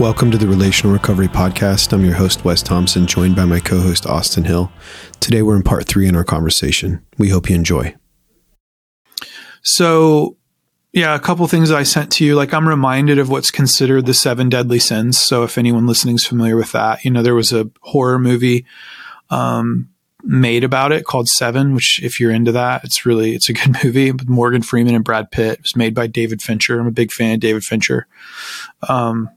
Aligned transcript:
Welcome 0.00 0.32
to 0.32 0.38
the 0.38 0.48
Relational 0.48 0.92
Recovery 0.92 1.28
Podcast. 1.28 1.92
I'm 1.92 2.04
your 2.04 2.14
host, 2.14 2.44
Wes 2.44 2.64
Thompson, 2.64 3.06
joined 3.06 3.36
by 3.36 3.44
my 3.44 3.60
co 3.60 3.78
host, 3.78 4.06
Austin 4.06 4.42
Hill. 4.42 4.72
Today, 5.20 5.40
we're 5.40 5.54
in 5.54 5.62
part 5.62 5.86
three 5.86 6.08
in 6.08 6.16
our 6.16 6.24
conversation. 6.24 7.06
We 7.16 7.28
hope 7.28 7.48
you 7.48 7.54
enjoy. 7.54 7.94
So, 9.62 10.36
yeah, 10.92 11.14
a 11.14 11.20
couple 11.20 11.46
things 11.46 11.70
I 11.70 11.84
sent 11.84 12.10
to 12.14 12.24
you. 12.24 12.34
Like, 12.34 12.52
I'm 12.52 12.68
reminded 12.68 13.20
of 13.20 13.28
what's 13.28 13.52
considered 13.52 14.06
the 14.06 14.14
seven 14.14 14.48
deadly 14.48 14.80
sins. 14.80 15.20
So, 15.20 15.44
if 15.44 15.56
anyone 15.56 15.86
listening 15.86 16.16
is 16.16 16.26
familiar 16.26 16.56
with 16.56 16.72
that, 16.72 17.04
you 17.04 17.12
know, 17.12 17.22
there 17.22 17.36
was 17.36 17.52
a 17.52 17.70
horror 17.82 18.18
movie 18.18 18.66
um, 19.30 19.90
made 20.24 20.64
about 20.64 20.90
it 20.90 21.04
called 21.04 21.28
Seven, 21.28 21.72
which, 21.72 22.00
if 22.02 22.18
you're 22.18 22.32
into 22.32 22.50
that, 22.50 22.82
it's 22.82 23.06
really 23.06 23.36
it's 23.36 23.48
a 23.48 23.52
good 23.52 23.76
movie 23.84 24.10
with 24.10 24.28
Morgan 24.28 24.62
Freeman 24.62 24.96
and 24.96 25.04
Brad 25.04 25.30
Pitt. 25.30 25.52
It 25.52 25.62
was 25.62 25.76
made 25.76 25.94
by 25.94 26.08
David 26.08 26.42
Fincher. 26.42 26.80
I'm 26.80 26.88
a 26.88 26.90
big 26.90 27.12
fan 27.12 27.34
of 27.34 27.40
David 27.40 27.62
Fincher. 27.62 28.08
Um, 28.88 29.30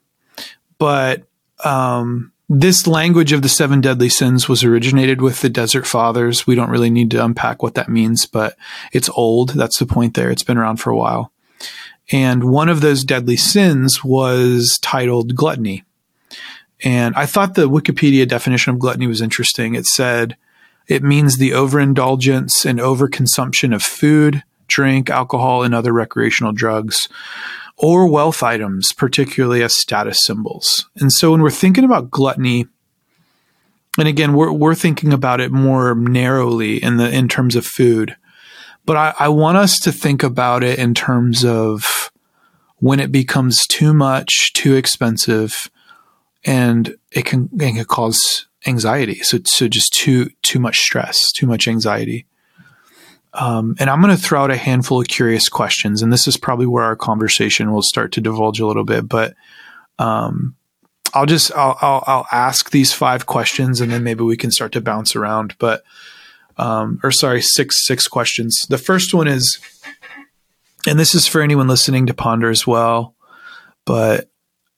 but 0.77 1.23
um, 1.63 2.31
this 2.49 2.87
language 2.87 3.33
of 3.33 3.41
the 3.41 3.49
seven 3.49 3.81
deadly 3.81 4.09
sins 4.09 4.47
was 4.47 4.63
originated 4.63 5.21
with 5.21 5.41
the 5.41 5.49
Desert 5.49 5.85
Fathers. 5.85 6.47
We 6.47 6.55
don't 6.55 6.69
really 6.69 6.89
need 6.89 7.11
to 7.11 7.23
unpack 7.23 7.61
what 7.61 7.75
that 7.75 7.89
means, 7.89 8.25
but 8.25 8.55
it's 8.93 9.09
old. 9.09 9.49
That's 9.49 9.79
the 9.79 9.85
point 9.85 10.13
there. 10.13 10.31
It's 10.31 10.43
been 10.43 10.57
around 10.57 10.77
for 10.77 10.89
a 10.89 10.95
while. 10.95 11.31
And 12.09 12.45
one 12.45 12.69
of 12.69 12.79
those 12.79 13.03
deadly 13.03 13.35
sins 13.35 14.03
was 14.03 14.79
titled 14.81 15.35
gluttony. 15.35 15.83
And 16.83 17.15
I 17.15 17.25
thought 17.25 17.55
the 17.55 17.69
Wikipedia 17.69 18.27
definition 18.27 18.73
of 18.73 18.79
gluttony 18.79 19.07
was 19.07 19.21
interesting. 19.21 19.75
It 19.75 19.85
said 19.85 20.37
it 20.87 21.03
means 21.03 21.37
the 21.37 21.53
overindulgence 21.53 22.65
and 22.65 22.79
overconsumption 22.79 23.75
of 23.75 23.83
food, 23.83 24.43
drink, 24.67 25.09
alcohol, 25.09 25.63
and 25.63 25.75
other 25.75 25.91
recreational 25.91 26.53
drugs 26.53 27.09
or 27.77 28.07
wealth 28.07 28.41
items, 28.41 28.91
particularly 28.91 29.61
as 29.61 29.79
status 29.79 30.25
symbols. 30.25 30.89
And 30.95 31.11
so 31.13 31.31
when 31.31 31.41
we're 31.41 31.51
thinking 31.51 31.83
about 31.83 32.09
gluttony, 32.09 32.67
and 33.99 34.07
again, 34.07 34.33
we're, 34.33 34.51
we're 34.51 34.75
thinking 34.75 35.13
about 35.13 35.41
it 35.41 35.51
more 35.51 35.95
narrowly 35.95 36.81
in 36.81 36.97
the 36.97 37.09
in 37.09 37.27
terms 37.27 37.55
of 37.55 37.65
food, 37.65 38.15
but 38.85 38.95
I, 38.95 39.13
I 39.19 39.27
want 39.29 39.57
us 39.57 39.79
to 39.81 39.91
think 39.91 40.23
about 40.23 40.63
it 40.63 40.79
in 40.79 40.93
terms 40.93 41.43
of 41.45 42.11
when 42.77 42.99
it 42.99 43.11
becomes 43.11 43.65
too 43.67 43.93
much, 43.93 44.53
too 44.53 44.75
expensive, 44.75 45.69
and 46.45 46.95
it 47.11 47.25
can, 47.25 47.49
it 47.53 47.73
can 47.73 47.85
cause 47.85 48.47
anxiety. 48.65 49.15
So, 49.23 49.39
so 49.45 49.67
just 49.67 49.93
too 49.93 50.29
too 50.41 50.59
much 50.59 50.79
stress, 50.79 51.31
too 51.31 51.47
much 51.47 51.67
anxiety. 51.67 52.25
Um, 53.39 53.75
and 53.79 53.89
I'm 53.89 54.01
going 54.01 54.15
to 54.15 54.21
throw 54.21 54.43
out 54.43 54.51
a 54.51 54.57
handful 54.57 54.99
of 54.99 55.07
curious 55.07 55.47
questions, 55.47 56.01
and 56.01 56.11
this 56.11 56.27
is 56.27 56.37
probably 56.37 56.65
where 56.65 56.83
our 56.83 56.95
conversation 56.95 57.71
will 57.71 57.83
start 57.83 58.11
to 58.13 58.21
divulge 58.21 58.59
a 58.59 58.65
little 58.65 58.83
bit. 58.83 59.07
But 59.07 59.35
um, 59.99 60.55
I'll 61.13 61.27
just 61.27 61.51
I'll, 61.53 61.77
I'll, 61.81 62.03
I'll 62.07 62.27
ask 62.31 62.71
these 62.71 62.93
five 62.93 63.27
questions, 63.27 63.79
and 63.79 63.91
then 63.91 64.03
maybe 64.03 64.23
we 64.23 64.37
can 64.37 64.49
start 64.49 64.71
to 64.71 64.81
bounce 64.81 65.15
around. 65.15 65.55
But 65.59 65.83
um, 66.57 66.99
or 67.03 67.11
sorry, 67.11 67.41
six 67.43 67.85
six 67.85 68.07
questions. 68.07 68.65
The 68.69 68.79
first 68.79 69.13
one 69.13 69.27
is, 69.27 69.59
and 70.87 70.99
this 70.99 71.13
is 71.13 71.27
for 71.27 71.41
anyone 71.41 71.67
listening 71.67 72.07
to 72.07 72.15
ponder 72.15 72.49
as 72.49 72.65
well. 72.65 73.13
But 73.85 74.29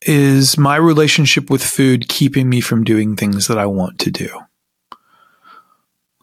is 0.02 0.58
my 0.58 0.76
relationship 0.76 1.50
with 1.50 1.64
food 1.64 2.10
keeping 2.10 2.50
me 2.50 2.62
from 2.62 2.84
doing 2.84 3.16
things 3.16 3.48
that 3.48 3.58
I 3.58 3.66
want 3.66 4.00
to 4.00 4.12
do? 4.12 4.30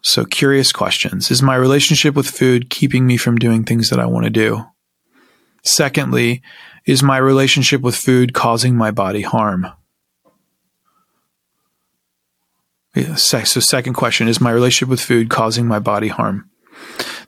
So, 0.06 0.24
curious 0.24 0.70
questions. 0.70 1.32
Is 1.32 1.42
my 1.42 1.56
relationship 1.56 2.14
with 2.14 2.30
food 2.30 2.70
keeping 2.70 3.08
me 3.08 3.16
from 3.16 3.38
doing 3.38 3.64
things 3.64 3.90
that 3.90 3.98
I 3.98 4.06
want 4.06 4.22
to 4.22 4.30
do? 4.30 4.64
Secondly, 5.64 6.42
is 6.86 7.02
my 7.02 7.16
relationship 7.16 7.80
with 7.80 7.96
food 7.96 8.32
causing 8.32 8.76
my 8.76 8.92
body 8.92 9.22
harm? 9.22 9.66
So, 13.16 13.42
second 13.42 13.94
question 13.94 14.28
Is 14.28 14.40
my 14.40 14.52
relationship 14.52 14.90
with 14.90 15.00
food 15.00 15.28
causing 15.28 15.66
my 15.66 15.80
body 15.80 16.06
harm? 16.06 16.48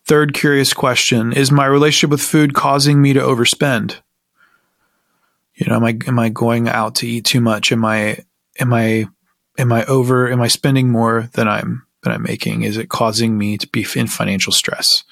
Third 0.07 0.33
curious 0.33 0.73
question 0.73 1.33
Is 1.33 1.51
my 1.51 1.67
relationship 1.67 2.11
with 2.11 2.23
food 2.23 2.55
causing 2.55 3.03
me 3.03 3.13
to 3.13 3.21
overspend? 3.21 3.97
You 5.55 5.67
know, 5.67 5.75
am 5.75 5.85
I 5.85 5.99
am 6.07 6.21
I 6.21 6.29
going 6.29 6.69
out 6.69 6.95
to 6.97 7.09
eat 7.09 7.25
too 7.25 7.41
much? 7.41 7.73
Am 7.73 7.85
I 7.85 8.19
am 8.61 8.73
I 8.73 9.09
am 9.59 9.73
I 9.73 9.85
over? 9.87 10.31
Am 10.31 10.41
I 10.41 10.47
spending 10.47 10.91
more 10.91 11.29
than 11.33 11.49
I'm 11.49 11.88
that 12.09 12.15
I'm 12.15 12.23
making? 12.23 12.63
Is 12.63 12.77
it 12.77 12.89
causing 12.89 13.37
me 13.37 13.59
to 13.59 13.69
be 13.69 13.87
in 13.95 14.07
financial 14.07 14.53
stress? 14.53 15.05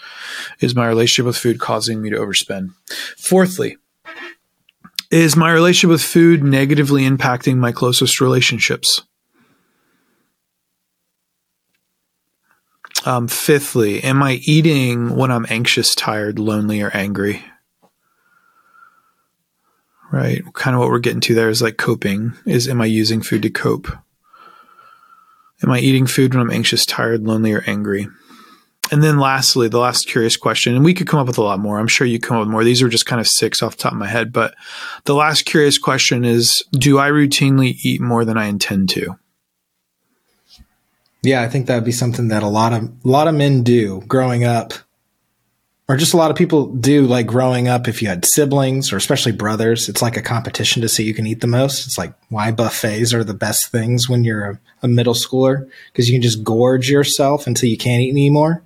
Is 0.61 0.75
my 0.75 0.87
relationship 0.87 1.27
with 1.27 1.37
food 1.37 1.61
causing 1.61 2.01
me 2.01 2.11
to 2.11 2.17
overspend? 2.17 2.71
Fourthly, 3.19 3.77
is 5.11 5.37
my 5.37 5.53
relationship 5.53 5.91
with 5.91 6.03
food 6.03 6.43
negatively 6.43 7.03
impacting 7.03 7.57
my 7.59 7.73
closest 7.73 8.21
relationships? 8.21 9.03
Um, 13.05 13.29
fifthly, 13.29 14.03
am 14.03 14.23
I 14.23 14.41
eating 14.43 15.15
when 15.15 15.31
I'm 15.31 15.47
anxious, 15.49 15.95
tired, 15.95 16.41
lonely, 16.41 16.83
or 16.83 16.91
angry? 16.91 17.45
Right. 20.11 20.43
Kind 20.55 20.75
of 20.75 20.81
what 20.81 20.91
we're 20.91 20.99
getting 20.99 21.21
to 21.23 21.35
there 21.35 21.49
is 21.49 21.63
like 21.63 21.77
coping. 21.77 22.33
Is 22.47 22.69
am 22.69 22.81
I 22.81 22.87
using 22.87 23.23
food 23.23 23.43
to 23.43 23.51
cope? 23.51 23.89
Am 25.63 25.71
I 25.71 25.79
eating 25.79 26.07
food 26.07 26.35
when 26.35 26.43
I'm 26.43 26.51
anxious, 26.51 26.85
tired, 26.85 27.25
lonely, 27.25 27.53
or 27.53 27.63
angry? 27.67 28.09
And 28.93 29.03
then 29.03 29.19
lastly, 29.19 29.69
the 29.69 29.79
last 29.79 30.07
curious 30.07 30.37
question, 30.37 30.75
and 30.75 30.85
we 30.85 30.95
could 30.95 31.09
come 31.09 31.19
up 31.19 31.27
with 31.27 31.39
a 31.39 31.43
lot 31.43 31.59
more. 31.59 31.79
I'm 31.79 31.89
sure 31.89 32.07
you 32.07 32.21
come 32.21 32.37
up 32.37 32.41
with 32.43 32.51
more. 32.51 32.63
These 32.63 32.83
are 32.83 32.89
just 32.89 33.07
kind 33.07 33.21
of 33.21 33.27
six 33.27 33.63
off 33.63 33.77
the 33.77 33.83
top 33.83 33.93
of 33.93 33.99
my 33.99 34.07
head. 34.07 34.33
But 34.33 34.55
the 35.05 35.15
last 35.15 35.45
curious 35.45 35.79
question 35.79 36.25
is 36.25 36.63
Do 36.73 36.99
I 36.99 37.09
routinely 37.09 37.77
eat 37.83 38.01
more 38.01 38.25
than 38.25 38.39
I 38.39 38.47
intend 38.47 38.91
to? 38.91 39.19
Yeah, 41.23 41.43
I 41.43 41.49
think 41.49 41.67
that'd 41.67 41.85
be 41.85 41.91
something 41.91 42.29
that 42.29 42.45
a 42.45 42.49
lot 42.49 42.73
of 42.73 42.85
a 42.85 43.09
lot 43.09 43.27
of 43.27 43.35
men 43.35 43.65
do 43.65 44.03
growing 44.07 44.45
up 44.45 44.75
or 45.89 45.97
just 45.97 46.15
a 46.15 46.17
lot 46.17 46.31
of 46.31 46.37
people 46.37 46.67
do 46.67 47.07
like 47.07 47.27
growing 47.27 47.69
up 47.69 47.87
if 47.87 48.03
you 48.03 48.09
had 48.09 48.25
siblings 48.25 48.93
or 48.93 48.97
especially 48.97 49.31
brothers 49.31 49.89
it's 49.89 50.03
like 50.03 50.17
a 50.17 50.23
competition 50.23 50.83
to 50.83 50.89
see 50.89 51.07
who 51.07 51.15
can 51.15 51.27
eat 51.27 51.41
the 51.41 51.47
most. 51.47 51.87
It's 51.87 51.99
like 51.99 52.13
why 52.29 52.51
buffets 52.51 53.15
are 53.15 53.25
the 53.25 53.35
best 53.35 53.71
things 53.71 54.09
when 54.09 54.25
you're 54.25 54.51
a, 54.51 54.61
a 54.83 54.89
middle 54.89 55.15
schooler? 55.15 55.69
Because 55.93 56.09
you 56.09 56.15
can 56.15 56.23
just 56.23 56.43
gorge 56.43 56.91
yourself 56.91 57.47
until 57.47 57.69
you 57.69 57.77
can't 57.77 58.03
eat 58.03 58.11
anymore. 58.11 58.63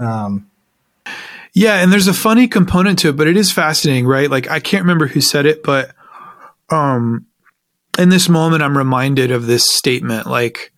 Um, 0.00 0.50
yeah 1.52 1.76
and 1.76 1.92
there's 1.92 2.08
a 2.08 2.14
funny 2.14 2.48
component 2.48 2.98
to 2.98 3.10
it 3.10 3.16
but 3.16 3.28
it 3.28 3.36
is 3.36 3.52
fascinating 3.52 4.06
right? 4.06 4.30
Like 4.30 4.50
i 4.50 4.58
can't 4.58 4.82
remember 4.82 5.06
who 5.06 5.20
said 5.20 5.46
it 5.46 5.62
but 5.62 5.94
um 6.70 7.26
in 7.96 8.08
this 8.08 8.28
moment 8.28 8.62
i'm 8.62 8.76
reminded 8.76 9.30
of 9.30 9.46
this 9.46 9.70
statement 9.70 10.26
like 10.26 10.72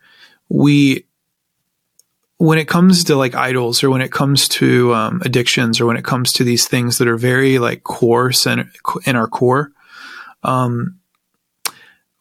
we 0.50 1.05
when 2.38 2.58
it 2.58 2.68
comes 2.68 3.04
to 3.04 3.16
like 3.16 3.34
idols 3.34 3.82
or 3.82 3.90
when 3.90 4.02
it 4.02 4.12
comes 4.12 4.46
to 4.48 4.94
um, 4.94 5.22
addictions 5.24 5.80
or 5.80 5.86
when 5.86 5.96
it 5.96 6.04
comes 6.04 6.32
to 6.32 6.44
these 6.44 6.68
things 6.68 6.98
that 6.98 7.08
are 7.08 7.16
very 7.16 7.58
like 7.58 7.82
core 7.82 8.32
center 8.32 8.70
in 9.06 9.16
our 9.16 9.26
core 9.26 9.72
um, 10.42 10.98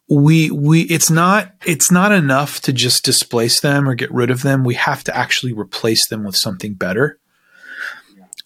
we 0.08 0.50
we 0.50 0.82
it's 0.82 1.10
not 1.10 1.52
it's 1.64 1.90
not 1.90 2.12
enough 2.12 2.60
to 2.60 2.72
just 2.72 3.04
displace 3.04 3.60
them 3.60 3.88
or 3.88 3.94
get 3.94 4.12
rid 4.12 4.30
of 4.30 4.42
them. 4.42 4.64
We 4.64 4.74
have 4.74 5.02
to 5.04 5.16
actually 5.16 5.52
replace 5.52 6.08
them 6.08 6.24
with 6.24 6.36
something 6.36 6.74
better. 6.74 7.18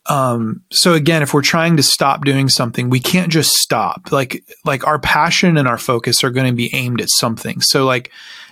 Um, 0.06 0.62
so 0.70 0.94
again 0.94 1.22
if 1.22 1.34
we're 1.34 1.42
trying 1.42 1.76
to 1.76 1.82
stop 1.82 2.24
doing 2.24 2.48
something 2.48 2.88
we 2.88 3.00
can't 3.00 3.30
just 3.30 3.52
stop. 3.54 4.10
Like 4.10 4.42
like 4.64 4.86
our 4.86 4.98
passion 4.98 5.58
and 5.58 5.68
our 5.68 5.78
focus 5.78 6.24
are 6.24 6.30
going 6.30 6.46
to 6.46 6.56
be 6.56 6.74
aimed 6.74 7.00
at 7.00 7.10
something. 7.10 7.60
So 7.60 7.84
like 7.84 8.10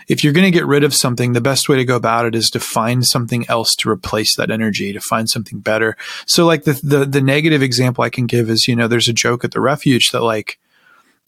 if 0.09 0.25
you're 0.25 0.33
going 0.33 0.51
to 0.51 0.51
get 0.51 0.67
rid 0.67 0.85
of 0.85 0.95
something, 0.95 1.33
the 1.33 1.41
best 1.41 1.69
way 1.69 1.77
to 1.77 1.85
go 1.85 1.95
about 1.95 2.25
it 2.25 2.35
is 2.35 2.51
to 2.51 2.61
find 2.61 3.07
something 3.07 3.49
else 3.49 3.75
to 3.77 3.91
replace 3.91 4.35
that 4.37 4.51
energy, 4.51 4.93
to 4.93 5.01
find 5.01 5.29
something 5.29 5.61
better. 5.61 5.97
So 6.27 6.47
like 6.47 6.65
the, 6.65 6.81
the, 6.83 7.05
the 7.05 7.21
negative 7.21 7.63
example 7.63 8.03
I 8.03 8.11
can 8.11 8.27
give 8.27 8.49
is, 8.49 8.67
you 8.67 8.75
know, 8.75 8.89
there's 8.89 9.09
a 9.09 9.13
joke 9.13 9.45
at 9.45 9.53
the 9.53 9.61
refuge 9.61 10.11
that 10.11 10.23
like 10.23 10.59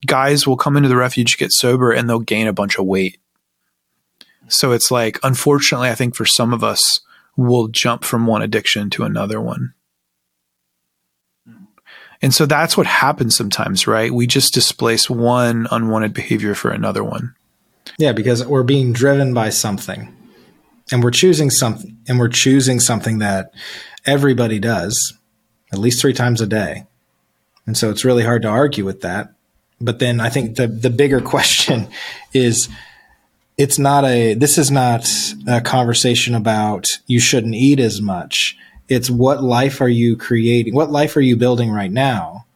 guys 0.06 0.46
will 0.46 0.56
come 0.56 0.76
into 0.76 0.88
the 0.88 0.96
refuge, 0.96 1.36
get 1.36 1.52
sober, 1.52 1.92
and 1.92 2.08
they'll 2.08 2.20
gain 2.20 2.46
a 2.46 2.54
bunch 2.54 2.78
of 2.78 2.86
weight. 2.86 3.18
So 4.48 4.72
it's 4.72 4.90
like, 4.90 5.18
unfortunately, 5.22 5.90
I 5.90 5.94
think 5.94 6.16
for 6.16 6.24
some 6.24 6.52
of 6.52 6.64
us, 6.64 7.00
we'll 7.36 7.68
jump 7.68 8.02
from 8.02 8.26
one 8.26 8.42
addiction 8.42 8.90
to 8.90 9.04
another 9.04 9.40
one. 9.40 9.74
And 12.22 12.34
so 12.34 12.46
that's 12.46 12.76
what 12.76 12.86
happens 12.86 13.36
sometimes, 13.36 13.86
right? 13.86 14.12
We 14.12 14.26
just 14.26 14.52
displace 14.52 15.08
one 15.08 15.66
unwanted 15.70 16.12
behavior 16.12 16.54
for 16.54 16.70
another 16.70 17.04
one. 17.04 17.34
Yeah, 17.98 18.12
because 18.12 18.44
we're 18.46 18.62
being 18.62 18.92
driven 18.92 19.34
by 19.34 19.50
something. 19.50 20.16
And 20.92 21.04
we're 21.04 21.12
choosing 21.12 21.50
something 21.50 21.96
and 22.08 22.18
we're 22.18 22.28
choosing 22.28 22.80
something 22.80 23.18
that 23.18 23.54
everybody 24.06 24.58
does 24.58 25.14
at 25.72 25.78
least 25.78 26.00
3 26.00 26.12
times 26.12 26.40
a 26.40 26.46
day. 26.46 26.84
And 27.64 27.76
so 27.76 27.90
it's 27.90 28.04
really 28.04 28.24
hard 28.24 28.42
to 28.42 28.48
argue 28.48 28.84
with 28.84 29.02
that. 29.02 29.32
But 29.80 30.00
then 30.00 30.20
I 30.20 30.30
think 30.30 30.56
the 30.56 30.66
the 30.66 30.90
bigger 30.90 31.20
question 31.34 31.88
is 32.32 32.68
it's 33.56 33.78
not 33.78 34.04
a 34.04 34.34
this 34.34 34.58
is 34.58 34.70
not 34.70 35.08
a 35.46 35.60
conversation 35.60 36.34
about 36.34 36.86
you 37.06 37.20
shouldn't 37.20 37.54
eat 37.54 37.78
as 37.78 38.00
much. 38.00 38.56
It's 38.88 39.08
what 39.08 39.44
life 39.44 39.80
are 39.80 39.88
you 39.88 40.16
creating? 40.16 40.74
What 40.74 40.90
life 40.90 41.16
are 41.16 41.20
you 41.20 41.36
building 41.36 41.70
right 41.70 41.92
now? 41.92 42.46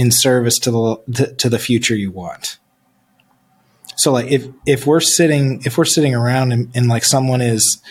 in 0.00 0.10
service 0.10 0.58
to 0.58 0.70
the 1.06 1.34
to 1.36 1.50
the 1.50 1.58
future 1.58 1.94
you 1.94 2.10
want. 2.10 2.58
So 4.00 4.12
like 4.12 4.30
if 4.30 4.46
if 4.64 4.86
we're 4.86 5.00
sitting 5.00 5.60
if 5.66 5.76
we're 5.76 5.84
sitting 5.84 6.14
around 6.14 6.52
and, 6.52 6.70
and 6.74 6.88
like 6.88 7.04
someone 7.04 7.42
is 7.42 7.82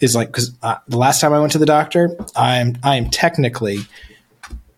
is 0.00 0.12
like 0.12 0.26
because 0.26 0.52
the 0.58 0.96
last 0.96 1.20
time 1.20 1.32
I 1.32 1.38
went 1.38 1.52
to 1.52 1.58
the 1.58 1.66
doctor, 1.66 2.16
I'm 2.34 2.76
I 2.82 2.96
am 2.96 3.10
technically 3.10 3.78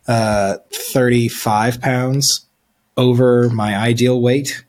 uh, 0.07 0.59
35 0.71 1.81
pounds 1.81 2.45
over 2.99 3.49
my 3.49 3.75
ideal 3.75 4.21
weight, 4.21 4.63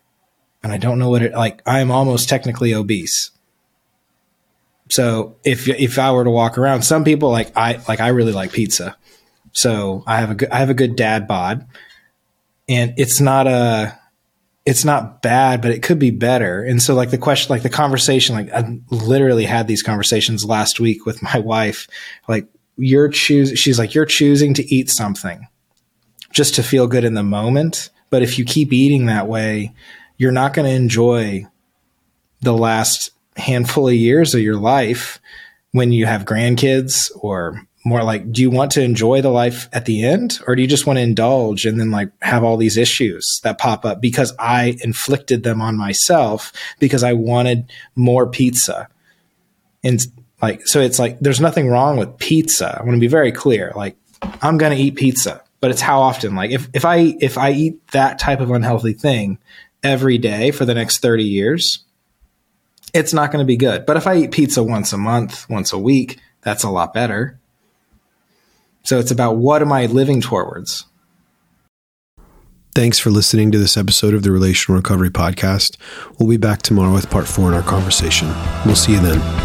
and 0.63 0.71
I 0.71 0.77
don't 0.77 0.99
know 0.99 1.09
what 1.09 1.21
it 1.21 1.33
like. 1.33 1.61
I 1.65 1.81
am 1.81 1.91
almost 1.91 2.29
technically 2.29 2.73
obese. 2.73 3.31
So 4.89 5.35
if 5.43 5.67
if 5.67 5.99
I 5.99 6.13
were 6.13 6.23
to 6.23 6.31
walk 6.31 6.57
around, 6.57 6.83
some 6.83 7.03
people 7.03 7.29
like 7.29 7.51
I 7.57 7.81
like 7.89 7.99
I 7.99 8.07
really 8.07 8.31
like 8.31 8.53
pizza, 8.53 8.95
so 9.51 10.01
I 10.07 10.21
have 10.21 10.31
a 10.31 10.35
good 10.35 10.49
I 10.49 10.59
have 10.59 10.69
a 10.69 10.73
good 10.73 10.95
dad 10.95 11.27
bod, 11.27 11.67
and 12.69 12.93
it's 12.95 13.19
not 13.19 13.47
a 13.47 13.99
it's 14.65 14.83
not 14.83 15.21
bad, 15.21 15.61
but 15.61 15.71
it 15.71 15.83
could 15.83 15.99
be 15.99 16.09
better. 16.09 16.63
And 16.63 16.81
so 16.81 16.95
like 16.95 17.11
the 17.11 17.19
question, 17.19 17.53
like 17.53 17.61
the 17.61 17.69
conversation, 17.69 18.35
like 18.35 18.51
I 18.51 18.79
literally 18.89 19.45
had 19.45 19.67
these 19.67 19.83
conversations 19.83 20.43
last 20.43 20.79
week 20.79 21.05
with 21.05 21.21
my 21.21 21.39
wife. 21.39 21.87
Like 22.27 22.47
you're 22.75 23.09
choosing, 23.09 23.55
she's 23.55 23.77
like, 23.77 23.93
you're 23.93 24.05
choosing 24.05 24.55
to 24.55 24.75
eat 24.75 24.89
something 24.89 25.47
just 26.33 26.55
to 26.55 26.63
feel 26.63 26.87
good 26.87 27.05
in 27.05 27.13
the 27.13 27.23
moment. 27.23 27.91
But 28.09 28.23
if 28.23 28.39
you 28.39 28.45
keep 28.45 28.73
eating 28.73 29.05
that 29.05 29.27
way, 29.27 29.73
you're 30.17 30.31
not 30.31 30.53
going 30.53 30.67
to 30.67 30.75
enjoy 30.75 31.45
the 32.41 32.53
last 32.53 33.11
handful 33.37 33.87
of 33.87 33.93
years 33.93 34.33
of 34.33 34.41
your 34.41 34.57
life 34.57 35.19
when 35.71 35.91
you 35.91 36.05
have 36.05 36.25
grandkids 36.25 37.11
or 37.15 37.61
more 37.85 38.03
like 38.03 38.31
do 38.31 38.41
you 38.41 38.49
want 38.49 38.71
to 38.71 38.81
enjoy 38.81 39.21
the 39.21 39.29
life 39.29 39.69
at 39.71 39.85
the 39.85 40.03
end 40.03 40.39
or 40.47 40.55
do 40.55 40.61
you 40.61 40.67
just 40.67 40.87
want 40.87 40.97
to 40.97 41.03
indulge 41.03 41.67
and 41.67 41.79
then 41.79 41.91
like 41.91 42.09
have 42.21 42.43
all 42.43 42.57
these 42.57 42.77
issues 42.77 43.39
that 43.43 43.59
pop 43.59 43.85
up? 43.85 44.01
Because 44.01 44.33
i 44.39 44.75
inflicted 44.81 45.43
them 45.43 45.61
on 45.61 45.77
myself 45.77 46.51
because 46.79 47.03
i 47.03 47.13
wanted 47.13 47.71
more 47.95 48.27
pizza. 48.27 48.89
And 49.83 50.05
like 50.41 50.67
so 50.67 50.81
it's 50.81 50.97
like 50.97 51.19
there's 51.19 51.39
nothing 51.39 51.69
wrong 51.69 51.97
with 51.97 52.17
pizza. 52.17 52.75
I 52.77 52.83
want 52.83 52.95
to 52.95 52.99
be 52.99 53.07
very 53.07 53.31
clear. 53.31 53.71
Like 53.75 53.95
i'm 54.41 54.57
going 54.57 54.75
to 54.75 54.83
eat 54.83 54.95
pizza 54.95 55.43
but 55.61 55.71
it's 55.71 55.81
how 55.81 56.01
often? 56.01 56.35
Like 56.35 56.51
if, 56.51 56.67
if 56.73 56.85
i 56.85 57.15
if 57.21 57.37
i 57.37 57.51
eat 57.51 57.87
that 57.91 58.17
type 58.17 58.39
of 58.39 58.49
unhealthy 58.49 58.93
thing 58.93 59.37
every 59.83 60.17
day 60.17 60.49
for 60.49 60.65
the 60.65 60.73
next 60.73 60.99
30 60.99 61.23
years 61.23 61.83
it's 62.93 63.13
not 63.13 63.29
going 63.29 63.43
to 63.43 63.47
be 63.47 63.57
good. 63.57 63.85
But 63.85 63.97
if 63.97 64.07
i 64.07 64.15
eat 64.15 64.31
pizza 64.31 64.63
once 64.63 64.91
a 64.91 64.97
month 64.97 65.47
once 65.51 65.71
a 65.71 65.77
week 65.77 66.19
that's 66.41 66.63
a 66.63 66.69
lot 66.71 66.91
better 66.91 67.39
so 68.85 68.99
it's 68.99 69.11
about 69.11 69.37
what 69.37 69.61
am 69.61 69.71
I 69.71 69.87
living 69.87 70.21
towards? 70.21 70.85
Thanks 72.73 72.99
for 72.99 73.09
listening 73.09 73.51
to 73.51 73.57
this 73.57 73.77
episode 73.77 74.13
of 74.13 74.23
the 74.23 74.31
Relational 74.31 74.77
Recovery 74.77 75.09
Podcast. 75.09 75.77
We'll 76.19 76.29
be 76.29 76.37
back 76.37 76.61
tomorrow 76.61 76.93
with 76.93 77.09
part 77.09 77.27
four 77.27 77.47
in 77.47 77.53
our 77.53 77.63
conversation. 77.63 78.27
We'll 78.65 78.75
see 78.75 78.93
you 78.93 78.99
then. 78.99 79.44